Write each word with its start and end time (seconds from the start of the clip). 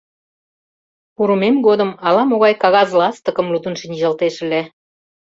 Пурымем 1.15 1.55
годым 1.67 1.91
ала-могай 2.07 2.53
кагаз 2.63 2.89
ластыкым 2.99 3.47
лудын 3.53 3.75
шинчылтеш 3.81 4.35
ыле. 4.45 4.61